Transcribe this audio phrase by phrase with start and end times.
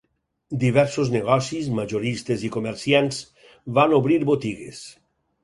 [0.61, 3.21] Diversos negocis, majoristes i comerciants,
[3.79, 4.83] van obrir botigues.